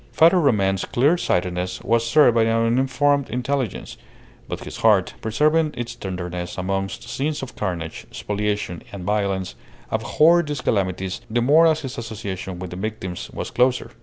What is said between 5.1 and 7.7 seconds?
preserving its tenderness amongst scenes of